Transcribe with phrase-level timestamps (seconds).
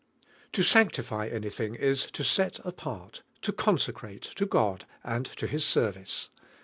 [0.51, 5.93] TO sanctify anything is to set apart, to consecrate, to God and to His set
[5.93, 6.29] vice.